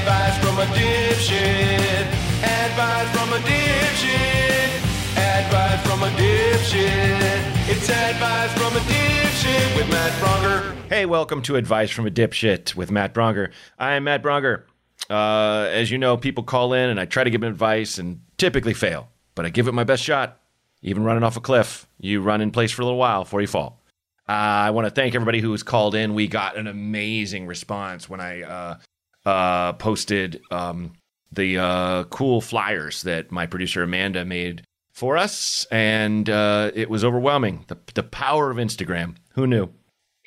[0.00, 2.06] Advice from a dipshit.
[2.42, 5.18] Advice from a dipshit.
[5.18, 7.68] Advice from a dipshit.
[7.68, 10.74] It's advice from a dipshit with Matt Braunger.
[10.88, 13.52] Hey, welcome to Advice from a Dipshit with Matt Braunger.
[13.78, 14.62] I am Matt Braunger.
[15.10, 18.22] Uh, as you know, people call in and I try to give them advice and
[18.38, 20.40] typically fail, but I give it my best shot.
[20.80, 23.46] Even running off a cliff, you run in place for a little while before you
[23.46, 23.82] fall.
[24.26, 26.14] Uh, I want to thank everybody who was called in.
[26.14, 28.76] We got an amazing response when I uh,
[29.26, 30.92] uh, posted um,
[31.32, 37.04] the uh, cool flyers that my producer Amanda made for us, and uh, it was
[37.04, 37.64] overwhelming.
[37.68, 39.16] The the power of Instagram.
[39.34, 39.70] Who knew?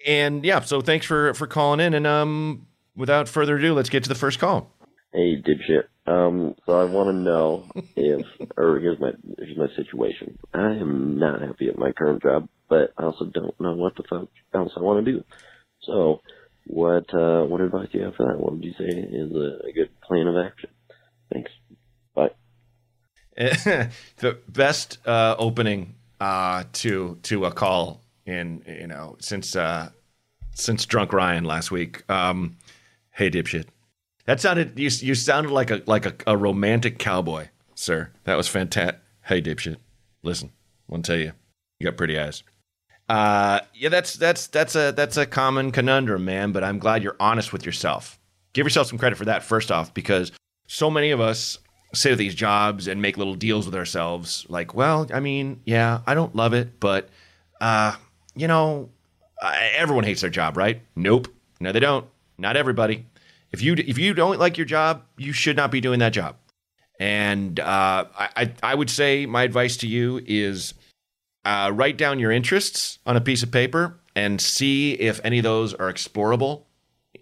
[0.05, 1.93] And yeah, so thanks for for calling in.
[1.93, 4.71] And um, without further ado, let's get to the first call.
[5.13, 5.83] Hey, dipshit.
[6.05, 8.25] Um, so I want to know if,
[8.57, 10.37] or here's my here's my situation.
[10.53, 14.03] I am not happy at my current job, but I also don't know what the
[14.09, 15.23] fuck else I want to do.
[15.83, 16.21] So,
[16.65, 18.39] what uh, what advice do you have for that?
[18.39, 20.69] What would you say is a, a good plan of action?
[21.31, 21.51] Thanks.
[22.15, 22.31] Bye.
[23.37, 29.89] the best uh, opening uh, to to a call in you know since uh,
[30.53, 32.09] since drunk Ryan last week.
[32.09, 32.57] Um,
[33.11, 33.65] hey dipshit,
[34.25, 38.09] that sounded you you sounded like a like a, a romantic cowboy, sir.
[38.23, 39.01] That was fantastic.
[39.25, 39.77] Hey dipshit,
[40.21, 40.51] listen,
[40.87, 41.31] I want to tell you,
[41.79, 42.43] you got pretty eyes.
[43.09, 46.51] Uh, yeah, that's that's that's a that's a common conundrum, man.
[46.51, 48.19] But I'm glad you're honest with yourself.
[48.53, 50.31] Give yourself some credit for that first off, because
[50.67, 51.57] so many of us
[51.93, 54.45] sit at these jobs and make little deals with ourselves.
[54.49, 57.09] Like, well, I mean, yeah, I don't love it, but
[57.61, 57.95] uh,
[58.35, 58.89] you know,
[59.41, 60.81] I, everyone hates their job, right?
[60.95, 61.27] Nope,
[61.59, 62.07] no, they don't.
[62.37, 63.05] Not everybody.
[63.51, 66.35] If you if you don't like your job, you should not be doing that job.
[66.99, 70.73] And uh, I I would say my advice to you is
[71.45, 75.43] uh, write down your interests on a piece of paper and see if any of
[75.43, 76.63] those are explorable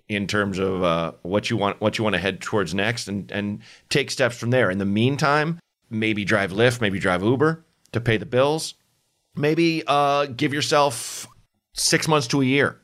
[0.08, 3.31] in terms of uh, what you want what you want to head towards next and
[3.31, 4.69] and take steps from there.
[4.69, 8.75] In the meantime maybe drive lyft maybe drive uber to pay the bills.
[9.35, 11.28] Maybe uh, give yourself
[11.73, 12.79] six months to a year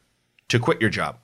[0.48, 1.18] to quit your job.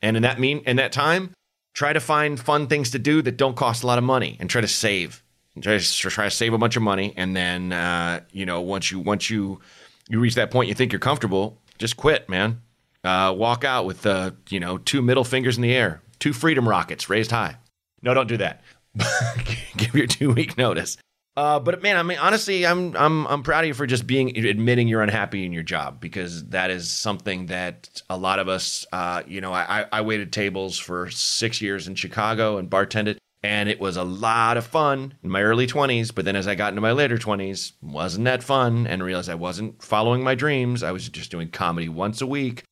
[0.00, 1.34] And in that mean in that time
[1.74, 4.50] try to find fun things to do that don't cost a lot of money and
[4.50, 5.22] try to save
[5.60, 8.90] try to try to save a bunch of money and then uh, you know once
[8.90, 9.60] you once you
[10.08, 12.60] you reach that point you think you're comfortable just quit man
[13.04, 16.68] uh, walk out with uh, you know two middle fingers in the air, two freedom
[16.68, 17.56] rockets raised high.
[18.02, 18.62] No, don't do that.
[19.76, 20.96] Give your two week notice.
[21.36, 24.36] Uh, but man, I mean, honestly, I'm I'm I'm proud of you for just being
[24.36, 28.84] admitting you're unhappy in your job because that is something that a lot of us,
[28.92, 33.68] uh, you know, I I waited tables for six years in Chicago and bartended, and
[33.68, 36.14] it was a lot of fun in my early 20s.
[36.14, 39.34] But then as I got into my later 20s, wasn't that fun, and realized I
[39.34, 40.82] wasn't following my dreams.
[40.82, 42.64] I was just doing comedy once a week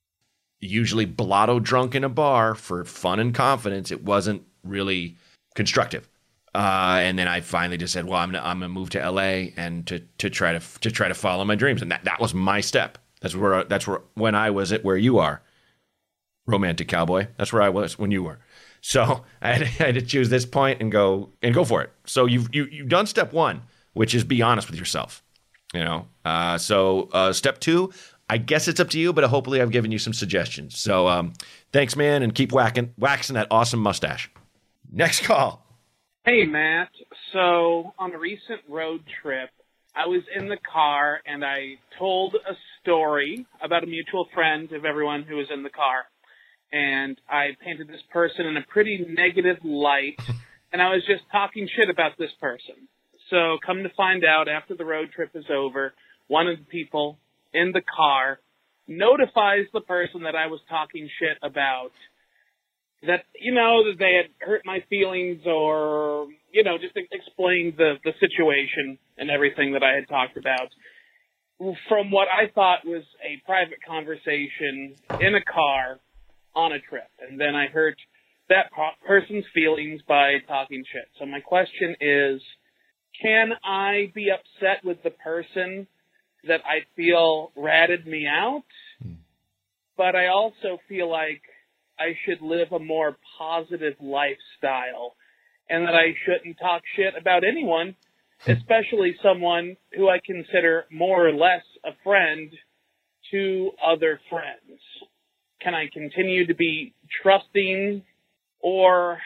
[0.60, 5.16] usually blotto drunk in a bar for fun and confidence, it wasn't really
[5.54, 6.08] constructive.
[6.54, 9.52] Uh, and then I finally just said, "Well, I'm gonna, I'm gonna move to LA
[9.56, 12.34] and to to try to to try to follow my dreams." And that that was
[12.34, 12.98] my step.
[13.20, 15.42] That's where that's where when I was at where you are,
[16.46, 17.28] romantic cowboy.
[17.36, 18.38] That's where I was when you were.
[18.88, 21.92] So I had, I had to choose this point and go and go for it.
[22.06, 23.62] So you've you, you've done step one,
[23.92, 25.22] which is be honest with yourself.
[25.74, 26.06] You know.
[26.24, 27.92] Uh, so uh, step two,
[28.30, 30.78] I guess it's up to you, but hopefully I've given you some suggestions.
[30.78, 31.34] So um,
[31.70, 34.30] thanks, man, and keep whacking, waxing that awesome mustache.
[34.90, 35.66] Next call.
[36.24, 36.88] Hey, Matt.
[37.34, 39.50] So on a recent road trip,
[39.94, 44.86] I was in the car and I told a story about a mutual friend of
[44.86, 46.04] everyone who was in the car.
[46.72, 50.20] And I painted this person in a pretty negative light.
[50.72, 52.88] and I was just talking shit about this person.
[53.30, 55.94] So come to find out after the road trip is over,
[56.28, 57.18] one of the people
[57.52, 58.40] in the car
[58.86, 61.92] notifies the person that I was talking shit about
[63.06, 67.94] that you know that they had hurt my feelings or you know just explained the
[68.02, 70.68] the situation and everything that I had talked about
[71.88, 75.98] from what I thought was a private conversation in a car
[76.54, 77.96] on a trip and then I hurt
[78.48, 78.70] that
[79.06, 81.08] person's feelings by talking shit.
[81.18, 82.40] So my question is
[83.22, 85.86] can I be upset with the person
[86.46, 88.64] that I feel ratted me out,
[89.02, 89.14] hmm.
[89.96, 91.42] but I also feel like
[91.98, 95.16] I should live a more positive lifestyle
[95.68, 97.96] and that I shouldn't talk shit about anyone,
[98.40, 98.52] hmm.
[98.52, 102.52] especially someone who I consider more or less a friend
[103.32, 104.80] to other friends.
[105.60, 108.02] Can I continue to be trusting
[108.60, 109.18] or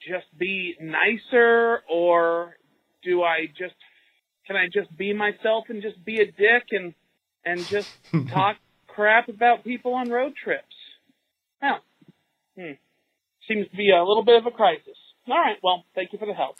[0.00, 2.56] just be nicer or
[3.02, 3.74] do I just
[4.46, 6.94] can I just be myself and just be a dick and
[7.44, 7.90] and just
[8.30, 8.56] talk
[8.86, 10.64] crap about people on road trips?
[11.62, 11.78] Now,
[12.56, 12.72] hmm.
[13.48, 14.96] seems to be a little bit of a crisis.
[15.28, 15.56] All right.
[15.62, 16.56] Well, thank you for the help.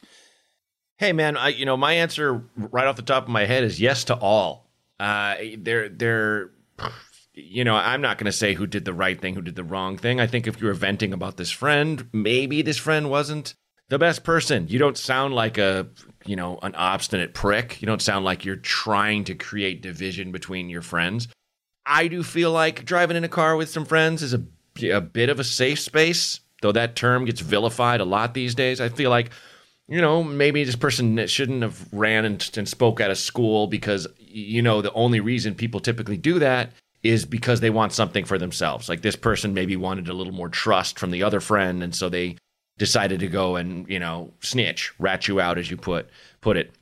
[0.99, 3.81] Hey man, I, you know my answer right off the top of my head is
[3.81, 4.67] yes to all.
[4.99, 6.51] Uh, they're they're,
[7.37, 9.65] you know, I'm not going to say who did the right thing, who did the
[9.65, 10.21] wrong thing.
[10.21, 13.55] I think if you were venting about this friend, maybe this friend wasn't
[13.91, 14.67] the best person.
[14.69, 15.87] You don't sound like a
[16.25, 17.81] you know an obstinate prick.
[17.81, 21.29] You don't sound like you're trying to create division between your friends.
[21.85, 24.43] I do feel like driving in a car with some friends is a
[24.91, 28.81] a bit of a safe space, though that term gets vilified a lot these days.
[28.81, 29.31] I feel like
[29.89, 34.09] you know, maybe this person shouldn't have ran and, and spoke at a school because,
[34.19, 36.73] you know, the only reason people typically do that
[37.09, 38.89] is because they want something for themselves.
[38.89, 42.09] Like this person maybe wanted a little more trust from the other friend, and so
[42.09, 42.37] they
[42.79, 46.09] decided to go and you know snitch, rat you out, as you put
[46.41, 46.73] put it.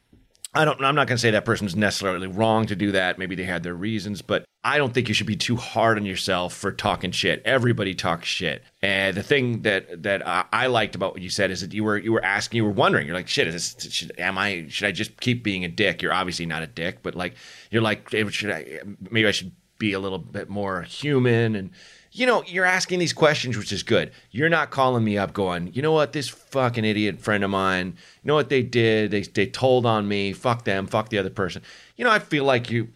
[0.55, 0.83] I don't.
[0.85, 3.19] I'm not going to say that person's necessarily wrong to do that.
[3.19, 6.07] Maybe they had their reasons, but I don't think you should be too hard on
[6.07, 7.43] yourself for talking shit.
[7.45, 8.63] Everybody talks shit.
[8.81, 11.99] And the thing that that I, liked about what you said is that you were
[11.99, 13.07] you were asking, you were wondering.
[13.07, 14.67] You're like, shit, is this, should, am I?
[14.69, 16.01] Should I just keep being a dick?
[16.01, 17.35] You're obviously not a dick, but like,
[17.71, 18.81] you're like, should I?
[19.11, 19.53] Maybe I should
[19.85, 21.71] be a little bit more human and
[22.11, 24.13] you know, you're asking these questions, which is good.
[24.31, 27.89] You're not calling me up going, you know what, this fucking idiot friend of mine,
[28.23, 29.11] you know what they did?
[29.11, 31.63] They, they told on me, fuck them, fuck the other person.
[31.97, 32.89] You know, I feel like you,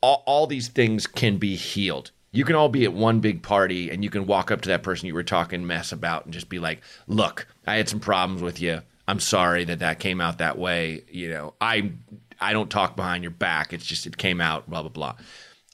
[0.00, 2.10] all, all these things can be healed.
[2.32, 4.82] You can all be at one big party and you can walk up to that
[4.82, 8.42] person you were talking mess about and just be like, look, I had some problems
[8.42, 8.82] with you.
[9.06, 11.04] I'm sorry that that came out that way.
[11.08, 11.92] You know, I,
[12.40, 13.72] I don't talk behind your back.
[13.72, 15.14] It's just, it came out, blah, blah, blah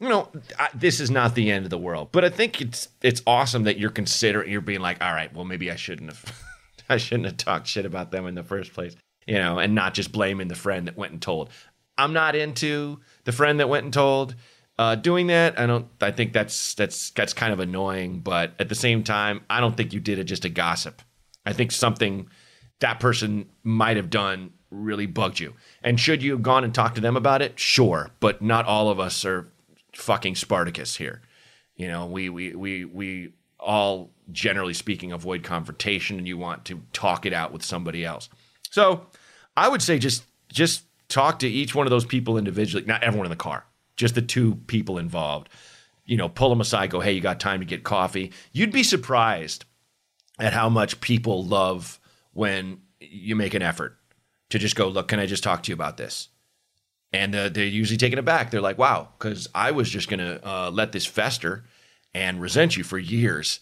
[0.01, 2.89] you know, I, this is not the end of the world, but I think it's
[3.03, 6.43] it's awesome that you're considering you're being like, all right, well, maybe I shouldn't have,
[6.89, 8.97] I shouldn't have talked shit about them in the first place,
[9.27, 11.51] you know, and not just blaming the friend that went and told.
[11.97, 14.35] I'm not into the friend that went and told.
[14.77, 15.87] Uh, doing that, I don't.
[16.01, 19.77] I think that's that's that's kind of annoying, but at the same time, I don't
[19.77, 21.01] think you did it just to gossip.
[21.47, 22.29] I think something
[22.81, 25.55] that person might have done really bugged you.
[25.83, 27.59] And should you have gone and talked to them about it?
[27.59, 29.49] Sure, but not all of us are
[29.95, 31.23] fucking Spartacus here.
[31.77, 36.83] You know, we we we we all generally speaking avoid confrontation and you want to
[36.93, 38.29] talk it out with somebody else.
[38.71, 39.07] So,
[39.57, 43.27] I would say just just talk to each one of those people individually, not everyone
[43.27, 43.65] in the car,
[43.97, 45.49] just the two people involved.
[46.05, 48.83] You know, pull them aside, go, "Hey, you got time to get coffee?" You'd be
[48.83, 49.65] surprised
[50.39, 51.99] at how much people love
[52.33, 53.97] when you make an effort
[54.51, 56.29] to just go, "Look, can I just talk to you about this?"
[57.15, 58.51] And uh, they're usually taken aback.
[58.51, 61.65] They're like, "Wow," because I was just gonna uh, let this fester
[62.13, 63.61] and resent you for years,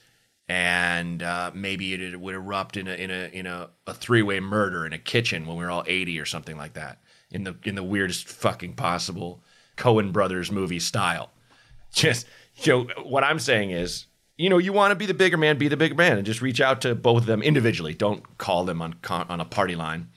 [0.48, 4.22] and uh, maybe it, it, would erupt in a in a in a, a three
[4.22, 7.44] way murder in a kitchen when we were all eighty or something like that, in
[7.44, 9.44] the in the weirdest fucking possible
[9.76, 11.30] Coen Brothers movie style.
[11.92, 12.26] Just
[12.56, 14.06] you know, what I'm saying is.
[14.38, 16.40] You know, you want to be the bigger man, be the bigger man, and just
[16.40, 17.92] reach out to both of them individually.
[17.92, 20.08] Don't call them on on a party line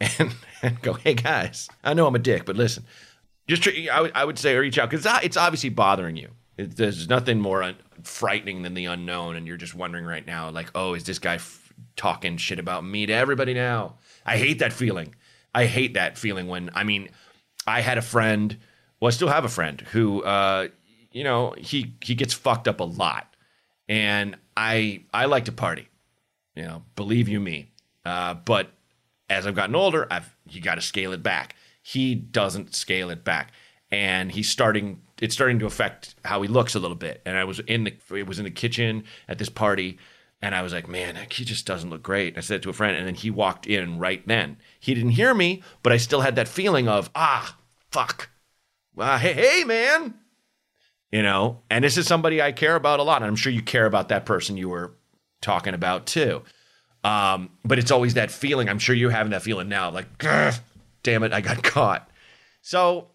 [0.00, 2.84] and, and go, hey guys, I know I'm a dick, but listen,
[3.46, 6.30] just I would, I would say reach out because it's obviously bothering you.
[6.56, 10.50] It, there's nothing more un- frightening than the unknown, and you're just wondering right now,
[10.50, 13.96] like, oh, is this guy f- talking shit about me to everybody now?
[14.24, 15.14] I hate that feeling.
[15.54, 17.08] I hate that feeling when I mean,
[17.66, 18.56] I had a friend.
[19.00, 20.68] Well, I still have a friend who, uh,
[21.12, 23.34] you know, he he gets fucked up a lot,
[23.88, 25.88] and I I like to party,
[26.54, 27.70] you know, believe you me.
[28.04, 28.70] Uh, but
[29.28, 31.56] as I've gotten older, I've you got to scale it back.
[31.82, 33.52] He doesn't scale it back,
[33.90, 35.02] and he's starting.
[35.20, 37.22] It's starting to affect how he looks a little bit.
[37.24, 39.98] And I was in the it was in the kitchen at this party,
[40.42, 42.36] and I was like, man, he just doesn't look great.
[42.36, 44.58] I said it to a friend, and then he walked in right then.
[44.78, 47.56] He didn't hear me, but I still had that feeling of ah,
[47.90, 48.30] fuck,
[48.98, 50.14] uh, hey, hey, man,
[51.10, 51.62] you know.
[51.70, 54.08] And this is somebody I care about a lot, and I'm sure you care about
[54.08, 54.94] that person you were
[55.40, 56.42] talking about too.
[57.06, 58.68] Um, but it's always that feeling.
[58.68, 60.18] I'm sure you're having that feeling now, like,
[61.04, 62.10] damn it, I got caught.
[62.62, 63.08] So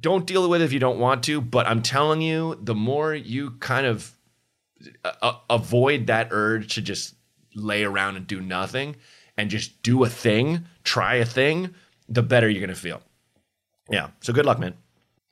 [0.00, 1.40] don't deal with it if you don't want to.
[1.40, 4.12] But I'm telling you, the more you kind of
[5.04, 7.14] uh, avoid that urge to just
[7.54, 8.96] lay around and do nothing
[9.36, 11.72] and just do a thing, try a thing,
[12.08, 13.00] the better you're going to feel.
[13.88, 14.08] Yeah.
[14.22, 14.74] So good luck, man.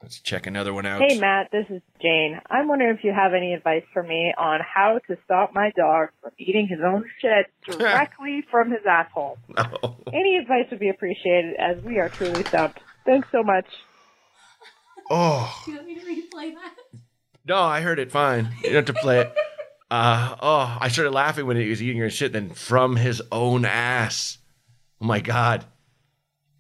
[0.05, 1.01] Let's check another one out.
[1.01, 2.39] Hey, Matt, this is Jane.
[2.51, 6.11] I'm wondering if you have any advice for me on how to stop my dog
[6.21, 7.47] from eating his own shit
[7.79, 9.39] directly from his asshole.
[9.57, 9.97] Oh.
[10.13, 12.81] Any advice would be appreciated as we are truly stumped.
[13.07, 13.65] Thanks so much.
[15.09, 15.63] Oh.
[15.65, 16.75] Do you want me to replay that?
[17.47, 18.51] No, I heard it fine.
[18.59, 19.35] You don't have to play it.
[19.91, 23.65] Uh, oh, I started laughing when he was eating your shit, then from his own
[23.65, 24.37] ass.
[25.01, 25.65] Oh my God.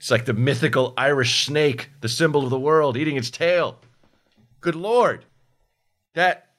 [0.05, 3.79] It's like the mythical Irish snake, the symbol of the world, eating its tail.
[4.61, 5.25] Good lord.
[6.13, 6.51] That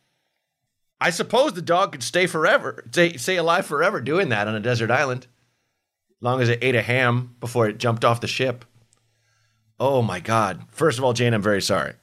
[0.99, 4.59] I suppose the dog could stay forever, stay, stay alive forever doing that on a
[4.59, 5.27] desert island.
[6.21, 8.65] long as it ate a ham before it jumped off the ship.
[9.79, 10.63] Oh my God.
[10.71, 11.93] First of all, Jane, I'm very sorry.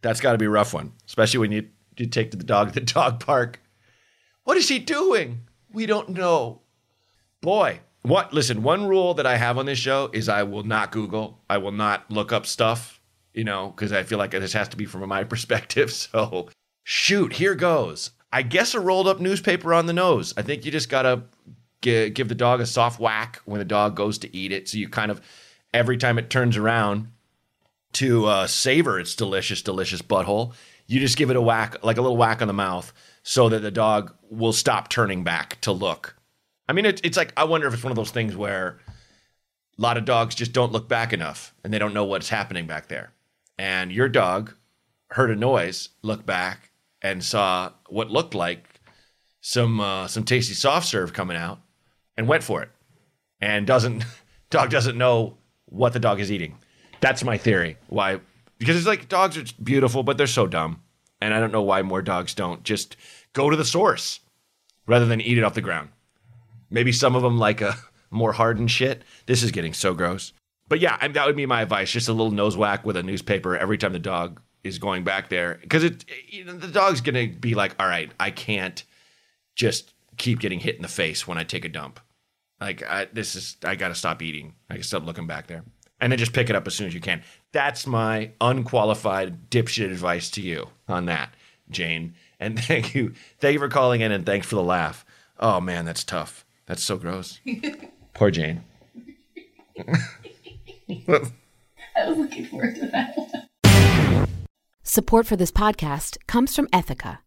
[0.00, 1.68] That's got to be a rough one, especially when you,
[1.98, 3.60] you take to the dog to the dog park.
[4.44, 5.42] What is he doing?
[5.70, 6.62] We don't know.
[7.42, 8.34] Boy, what?
[8.34, 11.40] Listen, one rule that I have on this show is I will not Google.
[11.48, 13.00] I will not look up stuff,
[13.32, 15.90] you know, because I feel like this has to be from my perspective.
[16.12, 16.48] So,
[16.84, 18.10] shoot, here goes.
[18.30, 20.34] I guess a rolled up newspaper on the nose.
[20.36, 21.22] I think you just got to
[21.80, 24.68] give the dog a soft whack when the dog goes to eat it.
[24.68, 25.22] So you kind of,
[25.72, 27.08] every time it turns around
[27.94, 30.52] to uh, savor its delicious, delicious butthole,
[30.86, 32.92] you just give it a whack, like a little whack on the mouth,
[33.22, 36.16] so that the dog will stop turning back to look.
[36.68, 38.78] I mean, it, it's like, I wonder if it's one of those things where
[39.78, 42.66] a lot of dogs just don't look back enough and they don't know what's happening
[42.66, 43.12] back there.
[43.58, 44.54] And your dog
[45.10, 46.70] heard a noise, looked back,
[47.02, 48.80] and saw what looked like
[49.40, 51.60] some uh, some tasty soft serve coming out,
[52.16, 52.70] and went for it,
[53.40, 54.04] and doesn't
[54.50, 56.56] dog doesn't know what the dog is eating.
[57.00, 57.76] That's my theory.
[57.88, 58.20] Why?
[58.58, 60.80] Because it's like dogs are beautiful, but they're so dumb,
[61.20, 62.96] and I don't know why more dogs don't just
[63.34, 64.20] go to the source
[64.86, 65.90] rather than eat it off the ground.
[66.74, 67.76] Maybe some of them like a
[68.10, 69.02] more hardened shit.
[69.26, 70.32] This is getting so gross.
[70.68, 71.92] But yeah, I that would be my advice.
[71.92, 75.28] Just a little nose whack with a newspaper every time the dog is going back
[75.28, 78.82] there because it, you know, the dog's gonna be like, all right, I can't
[79.54, 82.00] just keep getting hit in the face when I take a dump.
[82.60, 84.54] Like I, this is, I gotta stop eating.
[84.68, 85.62] I gotta stop looking back there,
[86.00, 87.22] and then just pick it up as soon as you can.
[87.52, 91.34] That's my unqualified dipshit advice to you on that,
[91.70, 92.14] Jane.
[92.40, 95.04] And thank you, thank you for calling in, and thanks for the laugh.
[95.38, 96.44] Oh man, that's tough.
[96.66, 97.40] That's so gross.
[98.14, 98.64] Poor Jane.
[101.08, 104.28] I was looking forward to that.
[104.82, 107.18] Support for this podcast comes from Ethyca.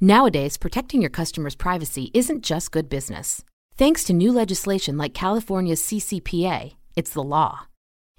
[0.00, 3.42] Nowadays, protecting your customers' privacy isn't just good business.
[3.76, 7.66] Thanks to new legislation like California's CCPA, it's the law.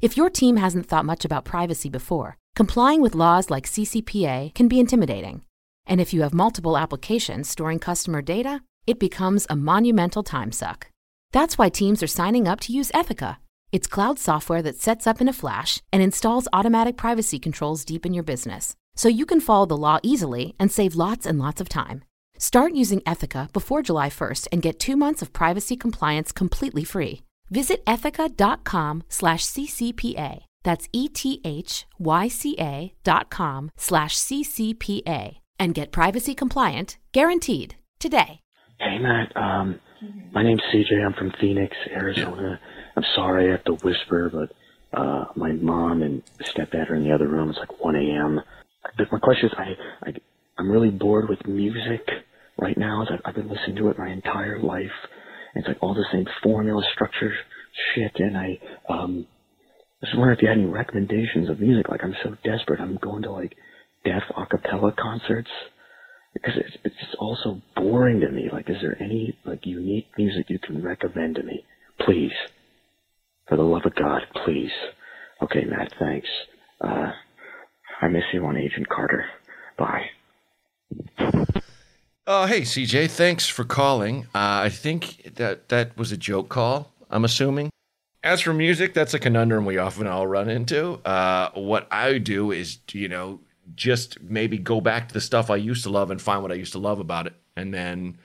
[0.01, 4.67] If your team hasn't thought much about privacy before, complying with laws like CCPA can
[4.67, 5.43] be intimidating.
[5.85, 10.89] And if you have multiple applications storing customer data, it becomes a monumental time suck.
[11.33, 13.37] That's why teams are signing up to use Ethyca.
[13.71, 18.05] It's cloud software that sets up in a flash and installs automatic privacy controls deep
[18.05, 21.59] in your business, so you can follow the law easily and save lots and lots
[21.59, 22.03] of time.
[22.37, 27.21] Start using Ethyca before July 1st and get two months of privacy compliance completely free.
[27.49, 30.43] Visit ethyca.com slash ccpa.
[30.63, 38.41] That's E-T-H-Y-C-A dot com slash CCPA and get privacy compliant, guaranteed, today.
[38.79, 39.35] Hey, Matt.
[39.35, 39.79] Um,
[40.33, 41.03] my name's CJ.
[41.03, 42.59] I'm from Phoenix, Arizona.
[42.95, 47.13] I'm sorry I have to whisper, but uh, my mom and stepdad are in the
[47.13, 47.49] other room.
[47.49, 48.41] It's like 1 a.m.
[48.97, 49.75] But my question is, I,
[50.07, 50.13] I
[50.59, 52.07] I'm really bored with music
[52.59, 53.03] right now.
[53.09, 54.91] I've, I've been listening to it my entire life.
[55.55, 57.33] And it's like all the same formula structure
[57.95, 59.25] shit, and I um,
[60.01, 61.89] I just wondering if you had any recommendations of music.
[61.89, 62.79] Like I'm so desperate.
[62.79, 63.55] I'm going to like
[64.05, 65.49] deaf a cappella concerts
[66.41, 68.49] because it's it's all so boring to me.
[68.51, 71.65] Like, is there any like unique music you can recommend to me,
[71.99, 72.31] please?
[73.47, 74.71] For the love of God, please.
[75.41, 75.93] Okay, Matt.
[75.99, 76.27] Thanks.
[76.81, 77.11] Uh,
[78.01, 79.25] I miss you on Agent Carter.
[79.77, 80.05] Bye.
[82.29, 83.09] Oh, hey, CJ.
[83.09, 84.23] Thanks for calling.
[84.35, 87.69] Uh, I think that that was a joke call, I'm assuming.
[88.21, 90.95] As for music, that's a conundrum we often all run into.
[91.05, 93.39] Uh, what I do is, you know,
[93.75, 96.55] just maybe go back to the stuff I used to love and find what I
[96.55, 97.33] used to love about it.
[97.55, 98.17] And then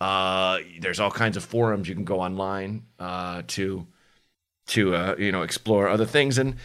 [0.00, 3.86] uh, there's all kinds of forums you can go online uh, to
[4.66, 6.38] to uh, you know explore other things.
[6.38, 6.56] And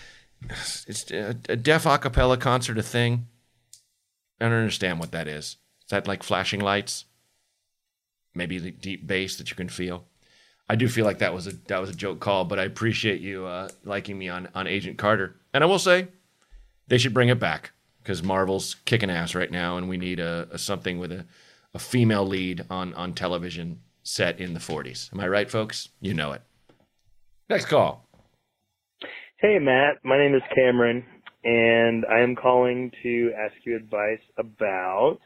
[0.88, 3.28] it's a, a deaf a cappella concert a thing.
[4.40, 5.58] I don't understand what that is.
[5.84, 7.06] Is that like flashing lights?
[8.34, 10.06] Maybe the deep bass that you can feel.
[10.70, 13.22] I do feel like that was a that was a joke call, but I appreciate
[13.22, 15.36] you uh, liking me on on Agent Carter.
[15.54, 16.10] And I will say,
[16.88, 20.48] they should bring it back because Marvel's kicking ass right now, and we need a,
[20.52, 21.26] a something with a,
[21.74, 25.14] a female lead on on television set in the 40s.
[25.14, 25.90] Am I right, folks?
[26.00, 26.42] You know it.
[27.50, 28.06] Next call.
[29.38, 29.98] Hey, Matt.
[30.04, 31.04] My name is Cameron,
[31.44, 35.20] and I am calling to ask you advice about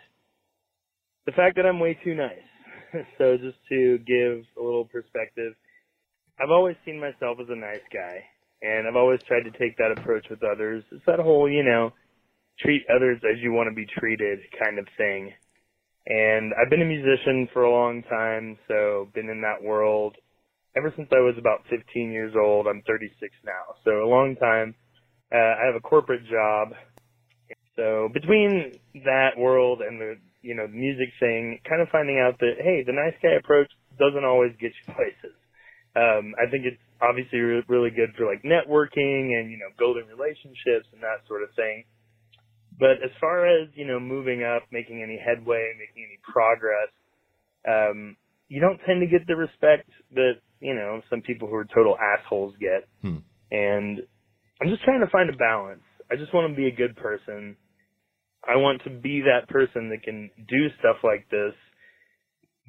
[1.25, 3.05] the fact that I'm way too nice.
[3.17, 5.53] so, just to give a little perspective,
[6.39, 8.23] I've always seen myself as a nice guy,
[8.61, 10.83] and I've always tried to take that approach with others.
[10.91, 11.91] It's that whole, you know,
[12.59, 15.33] treat others as you want to be treated kind of thing.
[16.05, 20.15] And I've been a musician for a long time, so been in that world
[20.75, 22.67] ever since I was about 15 years old.
[22.67, 24.75] I'm 36 now, so a long time.
[25.31, 26.73] Uh, I have a corporate job,
[27.75, 32.61] so between that world and the you know music thing, kind of finding out that
[32.61, 35.35] hey, the nice guy approach doesn't always get you places.
[35.95, 40.05] Um, I think it's obviously re- really good for like networking and you know building
[40.09, 41.85] relationships and that sort of thing.
[42.79, 46.89] But as far as you know, moving up, making any headway, making any progress,
[47.67, 48.15] um,
[48.47, 51.97] you don't tend to get the respect that you know some people who are total
[51.97, 52.87] assholes get.
[53.01, 53.17] Hmm.
[53.51, 53.99] And
[54.61, 55.83] I'm just trying to find a balance.
[56.11, 57.55] I just want to be a good person.
[58.43, 61.53] I want to be that person that can do stuff like this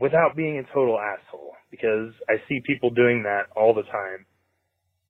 [0.00, 4.26] without being a total asshole because I see people doing that all the time.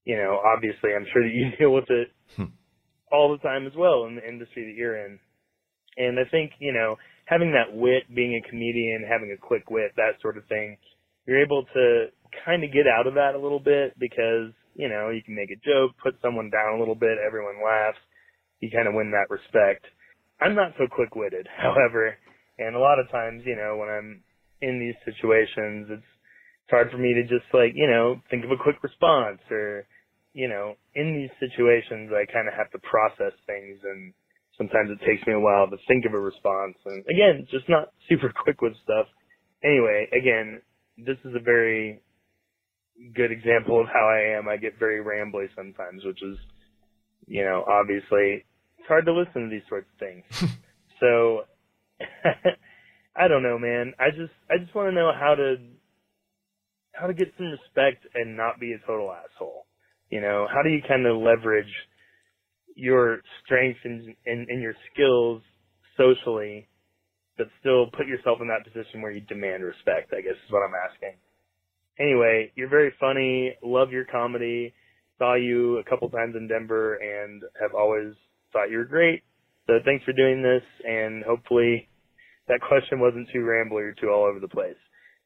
[0.04, 2.44] You know, obviously, I'm sure that you deal with it Hmm.
[3.14, 5.18] All the time as well in the industry that you're in.
[5.96, 9.92] And I think, you know, having that wit, being a comedian, having a quick wit,
[9.96, 10.76] that sort of thing,
[11.26, 12.06] you're able to
[12.44, 15.50] kind of get out of that a little bit because, you know, you can make
[15.50, 17.98] a joke, put someone down a little bit, everyone laughs,
[18.60, 19.86] you kind of win that respect.
[20.40, 22.16] I'm not so quick witted, however,
[22.58, 24.22] and a lot of times, you know, when I'm
[24.60, 26.10] in these situations, it's
[26.64, 29.84] it's hard for me to just like, you know, think of a quick response or,
[30.34, 34.12] you know, in these situations I kind of have to process things and
[34.58, 37.92] sometimes it takes me a while to think of a response and again, just not
[38.08, 39.06] super quick with stuff.
[39.62, 40.60] Anyway, again,
[40.98, 42.02] this is a very
[43.14, 44.48] good example of how I am.
[44.48, 46.36] I get very rambly sometimes, which is,
[47.26, 48.44] you know, obviously
[48.78, 50.24] it's hard to listen to these sorts of things.
[51.00, 51.44] so
[53.16, 53.94] I don't know, man.
[53.98, 55.56] I just I just want to know how to
[56.92, 59.63] how to get some respect and not be a total asshole.
[60.14, 61.74] You know, how do you kind of leverage
[62.76, 65.42] your strengths and, and, and your skills
[65.96, 66.68] socially,
[67.36, 70.62] but still put yourself in that position where you demand respect, I guess is what
[70.62, 71.18] I'm asking.
[71.98, 74.72] Anyway, you're very funny, love your comedy,
[75.18, 78.14] saw you a couple times in Denver and have always
[78.52, 79.24] thought you were great.
[79.66, 81.88] So thanks for doing this and hopefully
[82.46, 84.78] that question wasn't too rambly or too all over the place.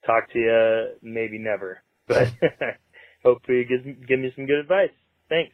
[0.06, 2.32] Talk to you maybe never, but
[3.24, 4.90] hopefully you give, give me some good advice.
[5.28, 5.52] Thanks.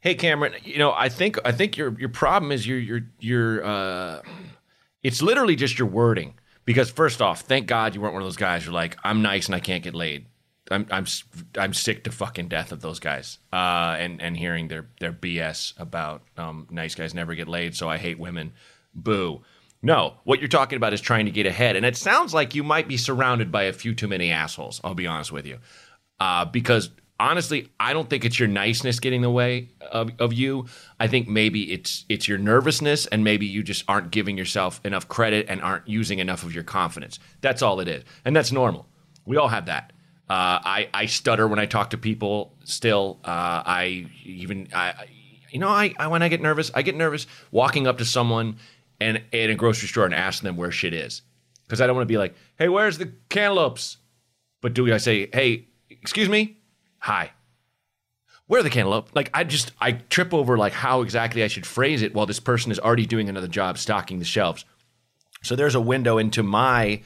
[0.00, 3.64] Hey Cameron, you know, I think I think your your problem is your your your
[3.64, 4.22] uh
[5.02, 6.34] it's literally just your wording.
[6.64, 9.46] Because first off, thank God you weren't one of those guys who're like, I'm nice
[9.46, 10.26] and I can't get laid.
[10.72, 11.06] I'm I'm
[11.56, 13.38] I'm sick to fucking death of those guys.
[13.52, 17.88] Uh and and hearing their their BS about um nice guys never get laid, so
[17.88, 18.54] I hate women.
[18.92, 19.42] Boo.
[19.82, 21.74] No, what you're talking about is trying to get ahead.
[21.74, 24.94] And it sounds like you might be surrounded by a few too many assholes, I'll
[24.94, 25.58] be honest with you.
[26.22, 30.32] Uh, because honestly, I don't think it's your niceness getting in the way of, of
[30.32, 30.66] you.
[31.00, 35.08] I think maybe it's it's your nervousness and maybe you just aren't giving yourself enough
[35.08, 37.18] credit and aren't using enough of your confidence.
[37.40, 38.04] That's all it is.
[38.24, 38.86] And that's normal.
[39.26, 39.92] We all have that.
[40.30, 43.18] Uh, I, I stutter when I talk to people still.
[43.24, 45.06] Uh, I even, I,
[45.50, 48.58] you know, I, I when I get nervous, I get nervous walking up to someone
[49.00, 51.22] and in a grocery store and asking them where shit is.
[51.64, 53.96] Because I don't want to be like, hey, where's the cantaloupes?
[54.60, 55.66] But do I say, hey,
[56.02, 56.58] excuse me?
[56.98, 57.32] Hi.
[58.46, 59.14] Where the cantaloupe?
[59.14, 62.40] Like I just I trip over like how exactly I should phrase it while this
[62.40, 64.64] person is already doing another job stocking the shelves.
[65.42, 67.02] So there's a window into my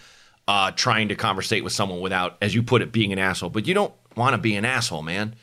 [0.49, 3.51] uh, trying to conversate with someone without, as you put it, being an asshole.
[3.51, 5.35] But you don't want to be an asshole, man.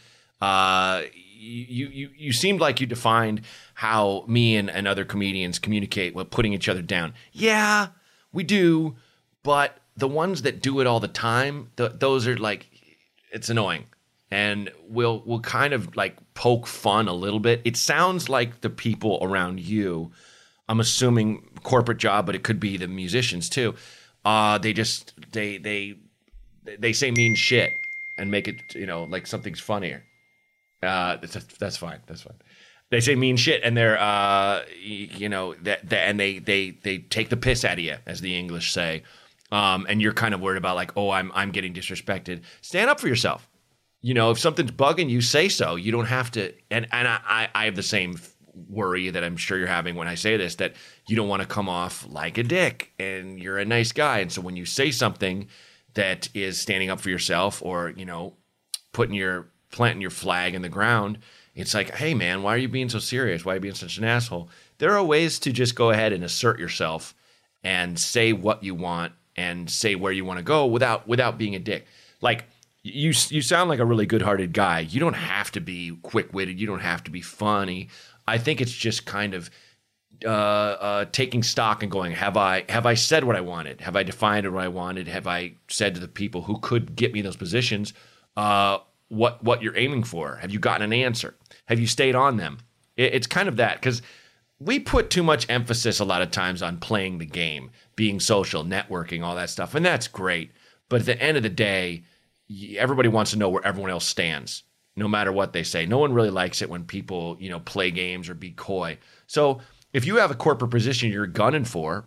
[0.41, 1.03] Uh,
[1.39, 3.41] you you you seemed like you defined
[3.75, 7.13] how me and, and other comedians communicate with putting each other down.
[7.31, 7.87] Yeah,
[8.31, 8.95] we do,
[9.41, 12.67] but the ones that do it all the time, th- those are like
[13.33, 13.85] it's annoying
[14.33, 17.61] and we'll we'll kind of like poke fun a little bit.
[17.65, 20.11] It sounds like the people around you,
[20.67, 23.75] I'm assuming corporate job, but it could be the musicians too.
[24.25, 25.97] Uh, they just they they
[26.79, 27.73] they say mean shit
[28.17, 30.03] and make it you know like something's funnier.
[30.81, 31.99] Uh, that's that's fine.
[32.07, 32.37] That's fine.
[32.89, 37.29] They say mean shit and they're uh you know that, and they they they take
[37.29, 39.03] the piss out of you as the English say.
[39.53, 42.41] Um, and you're kind of worried about like, oh, I'm I'm getting disrespected.
[42.61, 43.47] Stand up for yourself
[44.03, 45.75] you know, if something's bugging you, say so.
[45.77, 46.53] You don't have to.
[46.69, 48.19] And and I I- have the same
[48.53, 50.75] worry that I'm sure you're having when I say this that
[51.07, 54.19] you don't want to come off like a dick and you're a nice guy.
[54.19, 55.47] And so when you say something
[55.95, 58.35] that is standing up for yourself or you know
[58.91, 61.19] putting your planting your flag in the ground,
[61.55, 63.45] it's like, hey man, why are you being so serious?
[63.45, 64.49] Why are you being such an asshole?
[64.79, 67.15] There are ways to just go ahead and assert yourself
[67.63, 71.55] and say what you want and say where you want to go without without being
[71.55, 71.85] a dick.
[72.21, 72.45] Like
[72.83, 74.79] you you sound like a really good-hearted guy.
[74.81, 76.59] You don't have to be quick-witted.
[76.59, 77.89] You don't have to be funny.
[78.27, 79.49] I think it's just kind of
[80.25, 83.81] uh, uh, taking stock and going, have I have I said what I wanted?
[83.81, 85.07] Have I defined what I wanted?
[85.07, 87.93] Have I said to the people who could get me those positions
[88.37, 90.37] uh, what what you're aiming for?
[90.37, 91.35] Have you gotten an answer?
[91.65, 92.59] Have you stayed on them?
[92.95, 94.01] It, it's kind of that because
[94.65, 98.63] we put too much emphasis a lot of times on playing the game, being social,
[98.63, 100.51] networking, all that stuff, and that's great.
[100.89, 102.03] But at the end of the day,
[102.77, 104.63] everybody wants to know where everyone else stands,
[104.95, 105.85] no matter what they say.
[105.85, 108.97] No one really likes it when people, you know, play games or be coy.
[109.27, 109.59] So
[109.91, 112.05] if you have a corporate position you're gunning for,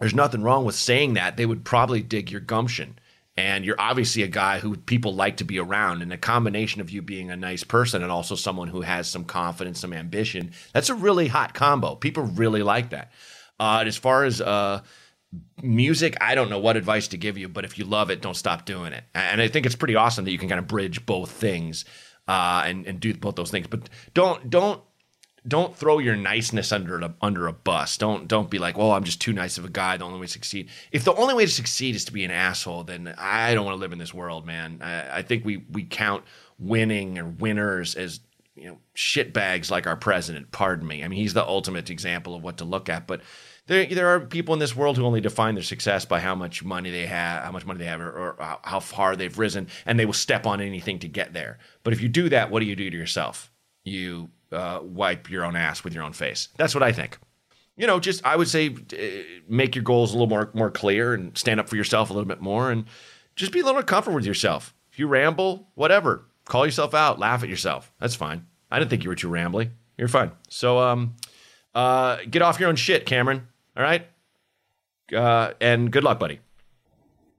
[0.00, 1.36] there's nothing wrong with saying that.
[1.36, 2.98] They would probably dig your gumption.
[3.36, 6.02] And you're obviously a guy who people like to be around.
[6.02, 9.24] And a combination of you being a nice person and also someone who has some
[9.24, 11.94] confidence, some ambition, that's a really hot combo.
[11.94, 13.12] People really like that.
[13.58, 14.82] Uh, as far as uh,
[15.62, 18.36] music, I don't know what advice to give you, but if you love it, don't
[18.36, 19.04] stop doing it.
[19.14, 21.84] And I think it's pretty awesome that you can kind of bridge both things
[22.28, 23.66] uh, and, and do both those things.
[23.66, 24.82] But don't don't
[25.46, 27.96] don't throw your niceness under a, under a bus.
[27.96, 29.96] Don't don't be like, well, I'm just too nice of a guy.
[29.96, 30.68] The only way to succeed.
[30.92, 33.76] If the only way to succeed is to be an asshole, then I don't want
[33.76, 34.78] to live in this world, man.
[34.82, 36.24] I, I think we we count
[36.58, 38.20] winning or winners as
[38.54, 40.52] you know shitbags like our president.
[40.52, 41.02] Pardon me.
[41.02, 43.20] I mean, he's the ultimate example of what to look at, but.
[43.68, 46.64] There, there are people in this world who only define their success by how much
[46.64, 50.00] money they have, how much money they have, or, or how far they've risen, and
[50.00, 51.60] they will step on anything to get there.
[51.84, 53.51] But if you do that, what do you do to yourself?
[53.84, 56.48] You uh, wipe your own ass with your own face.
[56.56, 57.18] That's what I think.
[57.76, 61.14] You know, just I would say uh, make your goals a little more more clear
[61.14, 62.84] and stand up for yourself a little bit more, and
[63.34, 64.74] just be a little comfortable with yourself.
[64.92, 67.92] If you ramble, whatever, call yourself out, laugh at yourself.
[67.98, 68.46] That's fine.
[68.70, 69.70] I didn't think you were too rambly.
[69.96, 70.32] You're fine.
[70.48, 71.16] So, um,
[71.74, 73.48] uh, get off your own shit, Cameron.
[73.76, 74.06] All right.
[75.14, 76.40] Uh, and good luck, buddy.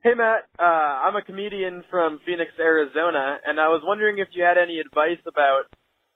[0.04, 4.44] Hey Matt, uh, I'm a comedian from Phoenix, Arizona, and I was wondering if you
[4.44, 5.64] had any advice about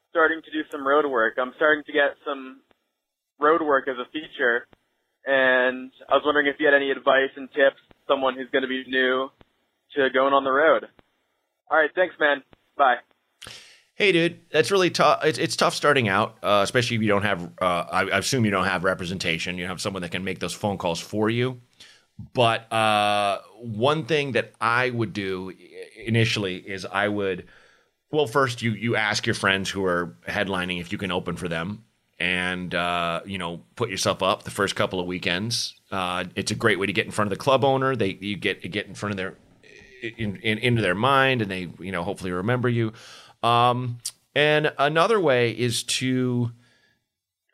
[0.09, 1.35] starting to do some road work.
[1.37, 2.61] I'm starting to get some
[3.39, 4.67] road work as a feature,
[5.25, 8.67] and I was wondering if you had any advice and tips, someone who's going to
[8.67, 9.29] be new
[9.95, 10.85] to going on the road.
[11.69, 12.43] All right, thanks, man.
[12.77, 12.97] Bye.
[13.95, 15.25] Hey, dude, that's really tough.
[15.25, 17.51] It's, it's tough starting out, uh, especially if you don't have.
[17.59, 19.57] Uh, I, I assume you don't have representation.
[19.57, 21.61] You have someone that can make those phone calls for you.
[22.33, 25.51] But uh, one thing that I would do
[25.95, 27.47] initially is I would,
[28.11, 31.47] well, first you you ask your friends who are headlining if you can open for
[31.47, 31.83] them,
[32.19, 35.75] and uh, you know put yourself up the first couple of weekends.
[35.91, 37.95] Uh, it's a great way to get in front of the club owner.
[37.95, 39.35] They you get get in front of their
[40.01, 42.93] in, in, into their mind, and they you know hopefully remember you.
[43.43, 43.99] Um,
[44.35, 46.51] and another way is to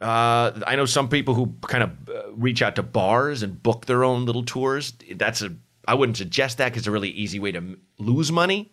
[0.01, 3.85] uh, I know some people who kind of uh, reach out to bars and book
[3.85, 4.93] their own little tours.
[5.15, 5.55] That's a
[5.87, 8.71] I wouldn't suggest that because it's a really easy way to lose money.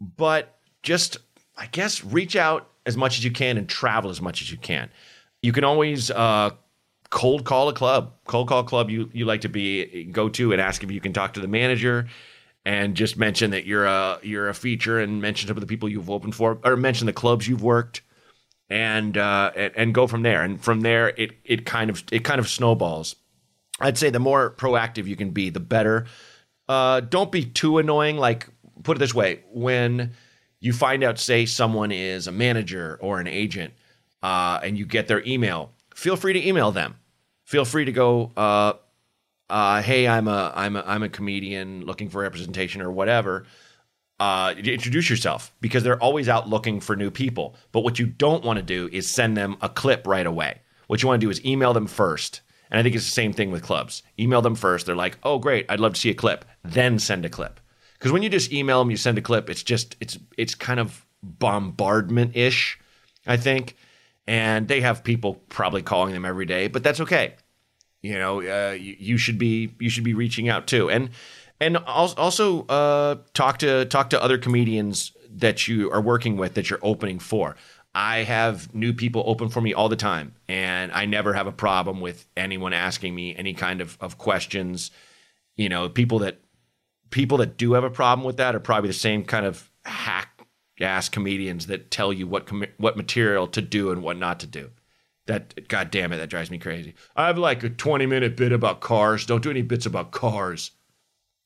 [0.00, 1.18] But just
[1.56, 4.56] I guess reach out as much as you can and travel as much as you
[4.56, 4.90] can.
[5.42, 6.50] You can always uh,
[7.10, 10.60] cold call a club, cold call club you you like to be go to and
[10.60, 12.08] ask if you can talk to the manager
[12.64, 15.88] and just mention that you're a you're a feature and mention some of the people
[15.88, 18.02] you've opened for or mention the clubs you've worked
[18.68, 20.42] and uh, and, and go from there.
[20.42, 23.16] And from there, it it kind of it kind of snowballs.
[23.80, 26.06] I'd say the more proactive you can be, the better.
[26.68, 28.16] Uh, don't be too annoying.
[28.16, 28.48] Like
[28.82, 30.12] put it this way: when
[30.60, 33.74] you find out, say someone is a manager or an agent,
[34.22, 36.96] uh, and you get their email, feel free to email them.
[37.44, 38.32] Feel free to go.
[38.36, 38.72] Uh,
[39.48, 43.46] uh, hey, I'm a I'm a I'm a comedian looking for representation or whatever
[44.18, 47.54] uh, introduce yourself because they're always out looking for new people.
[47.72, 50.60] But what you don't want to do is send them a clip right away.
[50.86, 52.40] What you want to do is email them first.
[52.70, 54.02] And I think it's the same thing with clubs.
[54.18, 54.86] Email them first.
[54.86, 56.44] They're like, oh, great, I'd love to see a clip.
[56.64, 57.60] Then send a clip.
[57.98, 60.80] Because when you just email them, you send a clip, it's just, it's, it's kind
[60.80, 62.78] of bombardment ish,
[63.26, 63.76] I think.
[64.26, 67.34] And they have people probably calling them every day, but that's okay.
[68.02, 70.90] You know, uh, you, you should be, you should be reaching out too.
[70.90, 71.10] And,
[71.60, 76.70] and also uh, talk to talk to other comedians that you are working with that
[76.70, 77.56] you're opening for.
[77.94, 81.52] I have new people open for me all the time, and I never have a
[81.52, 84.90] problem with anyone asking me any kind of, of questions.
[85.56, 86.38] You know, people that
[87.10, 90.42] people that do have a problem with that are probably the same kind of hack
[90.80, 94.46] ass comedians that tell you what com- what material to do and what not to
[94.46, 94.70] do.
[95.26, 96.94] That god damn it, that drives me crazy.
[97.16, 99.26] I have like a 20 minute bit about cars.
[99.26, 100.72] Don't do any bits about cars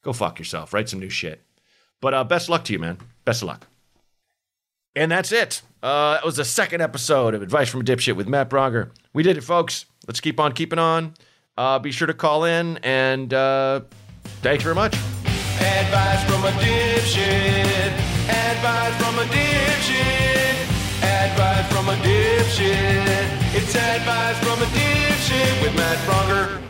[0.03, 0.73] go fuck yourself.
[0.73, 1.43] Write some new shit.
[2.01, 2.99] But uh, best luck to you, man.
[3.25, 3.67] Best of luck.
[4.97, 5.63] And that's it.
[5.83, 8.91] Uh, that was the second episode of Advice from a Dipshit with Matt Braunger.
[9.13, 9.87] We did it, folks.
[10.07, 11.15] Let's keep on keeping on.
[11.57, 13.83] Uh, be sure to call in, and uh,
[14.43, 14.97] thanks very much.
[15.61, 17.93] Advice from a dipshit.
[18.29, 20.57] Advice from a dipshit.
[21.03, 23.55] Advice from a dipshit.
[23.55, 26.70] It's advice from a dipshit with Matt Braunger.